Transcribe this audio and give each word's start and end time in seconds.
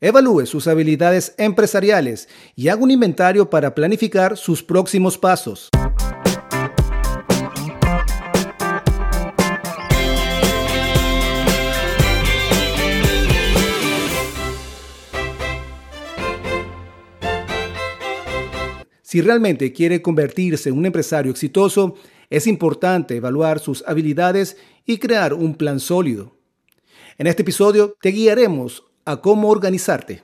Evalúe 0.00 0.46
sus 0.46 0.68
habilidades 0.68 1.34
empresariales 1.38 2.28
y 2.54 2.68
haga 2.68 2.80
un 2.80 2.92
inventario 2.92 3.50
para 3.50 3.74
planificar 3.74 4.36
sus 4.36 4.62
próximos 4.62 5.18
pasos. 5.18 5.70
Si 19.02 19.20
realmente 19.20 19.72
quiere 19.72 20.00
convertirse 20.00 20.68
en 20.68 20.78
un 20.78 20.86
empresario 20.86 21.32
exitoso, 21.32 21.96
es 22.30 22.46
importante 22.46 23.16
evaluar 23.16 23.58
sus 23.58 23.82
habilidades 23.84 24.58
y 24.86 24.98
crear 24.98 25.34
un 25.34 25.56
plan 25.56 25.80
sólido. 25.80 26.36
En 27.16 27.26
este 27.26 27.42
episodio 27.42 27.96
te 28.00 28.10
guiaremos 28.10 28.87
a 29.08 29.22
cómo 29.22 29.48
organizarte. 29.48 30.22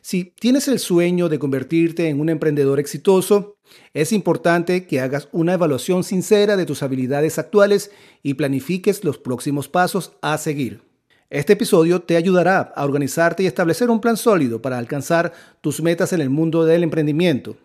Si 0.00 0.24
tienes 0.24 0.66
el 0.66 0.78
sueño 0.78 1.28
de 1.28 1.38
convertirte 1.38 2.08
en 2.08 2.20
un 2.20 2.30
emprendedor 2.30 2.80
exitoso, 2.80 3.58
es 3.92 4.12
importante 4.12 4.86
que 4.86 5.00
hagas 5.00 5.28
una 5.30 5.52
evaluación 5.52 6.02
sincera 6.02 6.56
de 6.56 6.64
tus 6.64 6.82
habilidades 6.82 7.38
actuales 7.38 7.90
y 8.22 8.32
planifiques 8.32 9.04
los 9.04 9.18
próximos 9.18 9.68
pasos 9.68 10.12
a 10.22 10.38
seguir. 10.38 10.80
Este 11.28 11.52
episodio 11.52 12.00
te 12.00 12.16
ayudará 12.16 12.72
a 12.74 12.82
organizarte 12.82 13.42
y 13.42 13.46
establecer 13.46 13.90
un 13.90 14.00
plan 14.00 14.16
sólido 14.16 14.62
para 14.62 14.78
alcanzar 14.78 15.34
tus 15.60 15.82
metas 15.82 16.14
en 16.14 16.22
el 16.22 16.30
mundo 16.30 16.64
del 16.64 16.84
emprendimiento. 16.84 17.58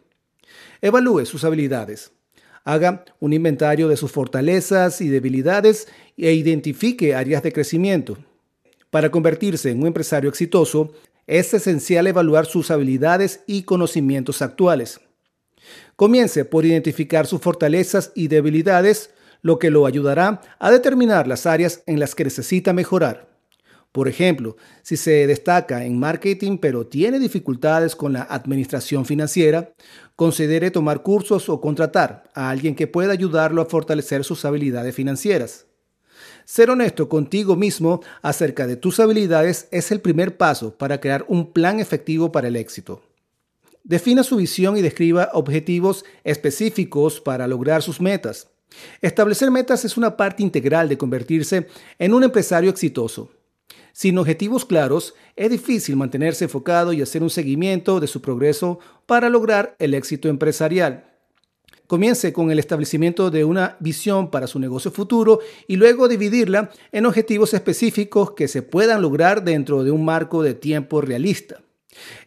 Evalúe 0.81 1.25
sus 1.25 1.45
habilidades. 1.45 2.11
Haga 2.65 3.05
un 3.21 3.31
inventario 3.31 3.87
de 3.87 3.95
sus 3.95 4.11
fortalezas 4.11 4.99
y 4.99 5.07
debilidades 5.07 5.87
e 6.17 6.33
identifique 6.33 7.15
áreas 7.15 7.43
de 7.43 7.53
crecimiento. 7.53 8.17
Para 8.89 9.11
convertirse 9.11 9.71
en 9.71 9.81
un 9.81 9.87
empresario 9.87 10.29
exitoso, 10.29 10.93
es 11.27 11.53
esencial 11.53 12.07
evaluar 12.07 12.45
sus 12.45 12.71
habilidades 12.71 13.41
y 13.45 13.63
conocimientos 13.63 14.41
actuales. 14.41 15.01
Comience 15.95 16.45
por 16.45 16.65
identificar 16.65 17.27
sus 17.27 17.41
fortalezas 17.41 18.11
y 18.15 18.29
debilidades, 18.29 19.11
lo 19.41 19.59
que 19.59 19.69
lo 19.69 19.85
ayudará 19.85 20.41
a 20.59 20.71
determinar 20.71 21.27
las 21.27 21.45
áreas 21.45 21.83
en 21.85 21.99
las 21.99 22.15
que 22.15 22.23
necesita 22.23 22.73
mejorar. 22.73 23.27
Por 23.91 24.07
ejemplo, 24.07 24.57
si 24.83 24.95
se 24.95 25.27
destaca 25.27 25.85
en 25.85 25.97
marketing 25.97 26.57
pero 26.59 26.85
tiene 26.85 27.19
dificultades 27.19 27.95
con 27.95 28.13
la 28.13 28.23
administración 28.23 29.05
financiera, 29.05 29.73
considere 30.15 30.71
tomar 30.71 31.01
cursos 31.01 31.49
o 31.49 31.59
contratar 31.59 32.23
a 32.33 32.49
alguien 32.49 32.75
que 32.75 32.87
pueda 32.87 33.13
ayudarlo 33.13 33.61
a 33.61 33.65
fortalecer 33.65 34.23
sus 34.23 34.45
habilidades 34.45 34.95
financieras. 34.95 35.66
Ser 36.49 36.69
honesto 36.69 37.09
contigo 37.09 37.57
mismo 37.57 37.99
acerca 38.21 38.67
de 38.67 38.77
tus 38.77 39.01
habilidades 39.01 39.67
es 39.69 39.91
el 39.91 39.99
primer 39.99 40.37
paso 40.37 40.77
para 40.77 41.01
crear 41.01 41.25
un 41.27 41.51
plan 41.51 41.81
efectivo 41.81 42.31
para 42.31 42.47
el 42.47 42.55
éxito. 42.55 43.01
Defina 43.83 44.23
su 44.23 44.37
visión 44.37 44.77
y 44.77 44.81
describa 44.81 45.29
objetivos 45.33 46.05
específicos 46.23 47.19
para 47.19 47.47
lograr 47.47 47.83
sus 47.83 47.99
metas. 47.99 48.47
Establecer 49.01 49.51
metas 49.51 49.83
es 49.83 49.97
una 49.97 50.15
parte 50.15 50.41
integral 50.41 50.87
de 50.87 50.97
convertirse 50.97 51.67
en 51.99 52.13
un 52.13 52.23
empresario 52.23 52.69
exitoso. 52.69 53.29
Sin 53.91 54.17
objetivos 54.17 54.63
claros, 54.63 55.15
es 55.35 55.49
difícil 55.49 55.97
mantenerse 55.97 56.45
enfocado 56.45 56.93
y 56.93 57.01
hacer 57.01 57.23
un 57.23 57.29
seguimiento 57.29 57.99
de 57.99 58.07
su 58.07 58.21
progreso 58.21 58.79
para 59.05 59.27
lograr 59.27 59.75
el 59.79 59.93
éxito 59.93 60.29
empresarial. 60.29 61.16
Comience 61.87 62.33
con 62.33 62.51
el 62.51 62.59
establecimiento 62.59 63.31
de 63.31 63.45
una 63.45 63.77
visión 63.79 64.29
para 64.29 64.47
su 64.47 64.59
negocio 64.59 64.91
futuro 64.91 65.39
y 65.67 65.77
luego 65.77 66.09
dividirla 66.09 66.69
en 66.91 67.05
objetivos 67.05 67.53
específicos 67.53 68.31
que 68.31 68.49
se 68.49 68.61
puedan 68.61 69.01
lograr 69.01 69.43
dentro 69.43 69.85
de 69.85 69.91
un 69.91 70.03
marco 70.03 70.43
de 70.43 70.53
tiempo 70.53 70.99
realista. 70.99 71.61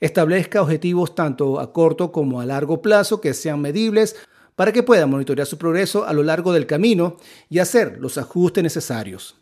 Establezca 0.01 0.63
objetivos 0.63 1.15
tanto 1.15 1.61
a 1.61 1.73
corto 1.73 2.11
como 2.11 2.41
a 2.41 2.47
largo 2.47 2.81
plazo 2.81 3.21
que 3.21 3.35
sean 3.35 3.61
medibles 3.61 4.17
para 4.57 4.73
que 4.73 4.83
pueda 4.83 5.07
monitorear 5.07 5.47
su 5.47 5.59
progreso 5.59 6.07
a 6.07 6.13
lo 6.13 6.23
largo 6.23 6.53
del 6.53 6.67
camino 6.67 7.17
y 7.49 7.59
hacer 7.59 7.99
los 8.01 8.19
ajustes 8.19 8.63
necesarios. 8.63 9.40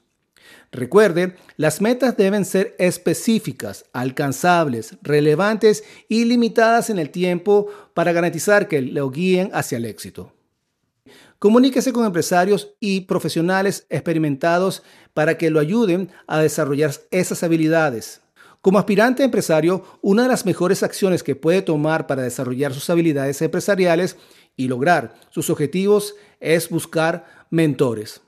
Recuerde, 0.70 1.34
las 1.56 1.81
metas 1.81 2.16
deben 2.16 2.44
ser 2.44 2.75
específicas, 2.78 3.86
alcanzables, 3.92 4.97
relevantes 5.03 5.84
y 6.09 6.25
limitadas 6.25 6.91
en 6.91 6.98
el 6.98 7.10
tiempo 7.10 7.69
para 7.94 8.12
garantizar 8.12 8.69
que 8.69 8.82
lo 8.82 9.10
guíen 9.10 9.50
hacia 9.53 9.78
el 9.78 9.84
éxito. 9.84 10.32
Comuníquese 11.38 11.92
con 11.92 12.04
empresarios 12.04 12.75
y 12.81 13.03
profesionales 13.03 13.86
experimentados 13.91 14.82
para 15.14 15.38
que 15.38 15.50
lo 15.50 15.60
ayuden 15.60 16.10
a 16.26 16.41
desarrollar 16.41 16.92
esas 17.10 17.42
habilidades. 17.42 18.20
Como 18.60 18.78
aspirante 18.78 19.22
empresario, 19.22 19.84
una 20.03 20.25
de 20.25 20.28
las 20.28 20.44
mejores 20.44 20.82
acciones 20.82 21.22
que 21.22 21.36
puede 21.36 21.62
tomar 21.62 22.09
para 22.09 22.22
desarrollar 22.22 22.75
sus 22.75 22.91
habilidades 22.91 23.41
empresariales 23.41 24.16
y 24.56 24.66
lograr 24.66 25.15
sus 25.30 25.48
objetivos 25.48 26.16
es 26.41 26.69
buscar 26.69 27.47
mentores. 27.50 28.20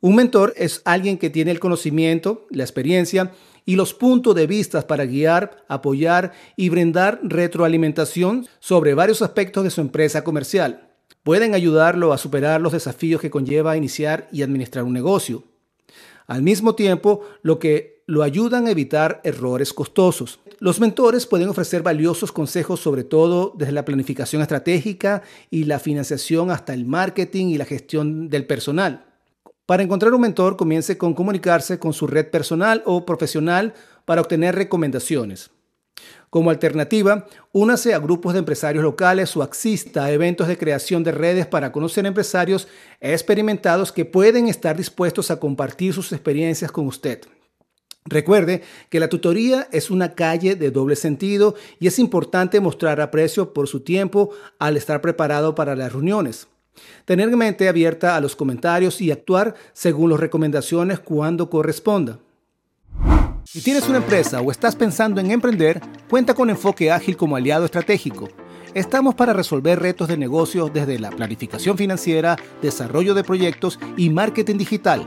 Un 0.00 0.14
mentor 0.14 0.54
es 0.56 0.80
alguien 0.84 1.18
que 1.18 1.28
tiene 1.28 1.50
el 1.50 1.58
conocimiento, 1.58 2.46
la 2.50 2.62
experiencia 2.62 3.32
y 3.64 3.74
los 3.74 3.94
puntos 3.94 4.34
de 4.36 4.46
vista 4.46 4.86
para 4.86 5.06
guiar, 5.06 5.64
apoyar 5.66 6.32
y 6.56 6.68
brindar 6.68 7.20
retroalimentación 7.24 8.46
sobre 8.60 8.94
varios 8.94 9.22
aspectos 9.22 9.64
de 9.64 9.70
su 9.70 9.80
empresa 9.80 10.22
comercial. 10.22 10.88
Pueden 11.24 11.52
ayudarlo 11.52 12.12
a 12.12 12.18
superar 12.18 12.60
los 12.60 12.72
desafíos 12.72 13.20
que 13.20 13.28
conlleva 13.28 13.76
iniciar 13.76 14.28
y 14.30 14.42
administrar 14.42 14.84
un 14.84 14.92
negocio. 14.92 15.42
Al 16.28 16.42
mismo 16.42 16.76
tiempo, 16.76 17.26
lo 17.42 17.58
que 17.58 18.04
lo 18.06 18.22
ayudan 18.22 18.66
a 18.66 18.70
evitar 18.70 19.20
errores 19.24 19.72
costosos. 19.72 20.38
Los 20.60 20.78
mentores 20.78 21.26
pueden 21.26 21.48
ofrecer 21.48 21.82
valiosos 21.82 22.32
consejos 22.32 22.80
sobre 22.80 23.02
todo 23.04 23.52
desde 23.56 23.72
la 23.72 23.84
planificación 23.84 24.42
estratégica 24.42 25.22
y 25.50 25.64
la 25.64 25.78
financiación 25.78 26.50
hasta 26.50 26.72
el 26.72 26.86
marketing 26.86 27.46
y 27.48 27.58
la 27.58 27.64
gestión 27.64 28.28
del 28.28 28.46
personal. 28.46 29.07
Para 29.68 29.82
encontrar 29.82 30.14
un 30.14 30.22
mentor, 30.22 30.56
comience 30.56 30.96
con 30.96 31.12
comunicarse 31.12 31.78
con 31.78 31.92
su 31.92 32.06
red 32.06 32.30
personal 32.30 32.82
o 32.86 33.04
profesional 33.04 33.74
para 34.06 34.22
obtener 34.22 34.54
recomendaciones. 34.54 35.50
Como 36.30 36.48
alternativa, 36.48 37.26
únase 37.52 37.92
a 37.92 37.98
grupos 37.98 38.32
de 38.32 38.38
empresarios 38.38 38.82
locales 38.82 39.36
o 39.36 39.42
asista 39.42 40.06
a 40.06 40.10
eventos 40.10 40.48
de 40.48 40.56
creación 40.56 41.04
de 41.04 41.12
redes 41.12 41.46
para 41.46 41.70
conocer 41.70 42.06
empresarios 42.06 42.66
experimentados 42.98 43.92
que 43.92 44.06
pueden 44.06 44.48
estar 44.48 44.74
dispuestos 44.74 45.30
a 45.30 45.38
compartir 45.38 45.92
sus 45.92 46.12
experiencias 46.12 46.72
con 46.72 46.86
usted. 46.86 47.20
Recuerde 48.06 48.62
que 48.88 49.00
la 49.00 49.10
tutoría 49.10 49.68
es 49.70 49.90
una 49.90 50.14
calle 50.14 50.56
de 50.56 50.70
doble 50.70 50.96
sentido 50.96 51.56
y 51.78 51.88
es 51.88 51.98
importante 51.98 52.58
mostrar 52.60 53.02
aprecio 53.02 53.52
por 53.52 53.68
su 53.68 53.80
tiempo 53.80 54.30
al 54.58 54.78
estar 54.78 55.02
preparado 55.02 55.54
para 55.54 55.76
las 55.76 55.92
reuniones. 55.92 56.48
Tener 57.04 57.28
mente 57.36 57.68
abierta 57.68 58.16
a 58.16 58.20
los 58.20 58.36
comentarios 58.36 59.00
y 59.00 59.10
actuar 59.10 59.54
según 59.72 60.10
las 60.10 60.20
recomendaciones 60.20 60.98
cuando 60.98 61.50
corresponda. 61.50 62.18
Si 63.44 63.62
tienes 63.62 63.88
una 63.88 63.98
empresa 63.98 64.40
o 64.40 64.50
estás 64.50 64.76
pensando 64.76 65.20
en 65.20 65.30
emprender, 65.30 65.80
cuenta 66.10 66.34
con 66.34 66.50
Enfoque 66.50 66.90
Ágil 66.90 67.16
como 67.16 67.36
aliado 67.36 67.64
estratégico. 67.64 68.28
Estamos 68.74 69.14
para 69.14 69.32
resolver 69.32 69.80
retos 69.80 70.08
de 70.08 70.18
negocios 70.18 70.70
desde 70.72 70.98
la 70.98 71.10
planificación 71.10 71.78
financiera, 71.78 72.36
desarrollo 72.60 73.14
de 73.14 73.24
proyectos 73.24 73.78
y 73.96 74.10
marketing 74.10 74.58
digital. 74.58 75.06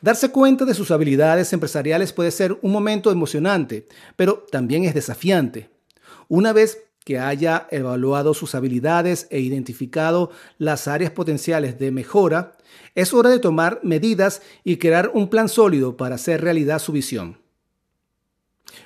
Darse 0.00 0.30
cuenta 0.30 0.64
de 0.64 0.74
sus 0.74 0.90
habilidades 0.90 1.52
empresariales 1.52 2.12
puede 2.12 2.30
ser 2.30 2.58
un 2.62 2.70
momento 2.70 3.10
emocionante, 3.10 3.86
pero 4.16 4.46
también 4.50 4.84
es 4.84 4.94
desafiante. 4.94 5.70
Una 6.28 6.52
vez 6.52 6.84
que 7.04 7.18
haya 7.18 7.66
evaluado 7.70 8.34
sus 8.34 8.54
habilidades 8.54 9.26
e 9.30 9.40
identificado 9.40 10.30
las 10.58 10.86
áreas 10.86 11.10
potenciales 11.10 11.78
de 11.78 11.90
mejora, 11.90 12.52
es 12.94 13.14
hora 13.14 13.30
de 13.30 13.38
tomar 13.38 13.80
medidas 13.82 14.42
y 14.62 14.76
crear 14.76 15.10
un 15.14 15.28
plan 15.28 15.48
sólido 15.48 15.96
para 15.96 16.16
hacer 16.16 16.42
realidad 16.42 16.78
su 16.78 16.92
visión. 16.92 17.38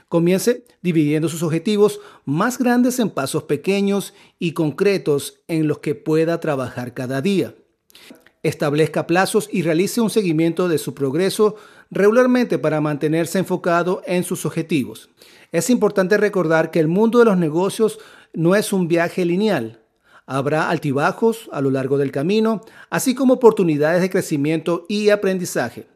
Comience 0.09 0.65
dividiendo 0.83 1.29
sus 1.29 1.43
objetivos 1.43 2.01
más 2.25 2.59
grandes 2.59 2.99
en 3.01 3.11
pasos 3.11 3.43
pequeños 3.43 4.15
y 4.39 4.53
concretos 4.53 5.41
en 5.49 5.67
los 5.67 5.79
que 5.79 5.95
pueda 5.95 6.39
trabajar 6.41 6.95
cada 6.95 7.21
día. 7.21 7.55
Establezca 8.43 9.07
plazos 9.07 9.49
y 9.53 9.63
realice 9.63 10.01
un 10.01 10.11
seguimiento 10.11 10.69
de 10.69 10.79
su 10.79 10.95
progreso 10.95 11.57
regularmente 11.91 12.59
para 12.59 12.81
mantenerse 12.81 13.39
enfocado 13.39 14.03
en 14.07 14.25
sus 14.25 14.45
objetivos. 14.47 15.11
Es 15.53 15.71
importante 15.71 16.17
recordar 16.17 16.71
que 16.71 16.81
el 16.81 16.89
mundo 16.89 17.19
de 17.19 17.27
los 17.27 17.37
negocios 17.37 17.99
no 18.33 18.55
es 18.57 18.73
un 18.73 18.89
viaje 18.89 19.25
lineal. 19.25 19.81
Habrá 20.27 20.71
altibajos 20.71 21.49
a 21.53 21.61
lo 21.61 21.71
largo 21.71 21.99
del 21.99 22.11
camino, 22.11 22.63
así 22.91 23.15
como 23.15 23.35
oportunidades 23.35 24.01
de 24.01 24.11
crecimiento 24.11 24.87
y 24.89 25.11
aprendizaje. 25.11 25.87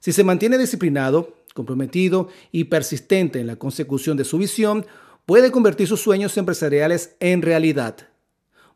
Si 0.00 0.12
se 0.12 0.24
mantiene 0.24 0.58
disciplinado, 0.58 1.34
comprometido 1.54 2.28
y 2.52 2.64
persistente 2.64 3.40
en 3.40 3.46
la 3.46 3.56
consecución 3.56 4.16
de 4.16 4.24
su 4.24 4.38
visión, 4.38 4.84
puede 5.24 5.50
convertir 5.50 5.88
sus 5.88 6.02
sueños 6.02 6.36
empresariales 6.36 7.16
en 7.20 7.40
realidad. 7.40 8.08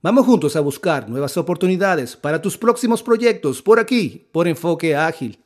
Vamos 0.01 0.27
juntos 0.27 0.55
a 0.55 0.61
buscar 0.61 1.09
nuevas 1.09 1.37
oportunidades 1.37 2.15
para 2.15 2.41
tus 2.41 2.57
próximos 2.57 3.03
proyectos 3.03 3.61
por 3.61 3.81
aquí, 3.81 4.29
por 4.31 4.47
Enfoque 4.47 4.95
Ágil. 4.95 5.41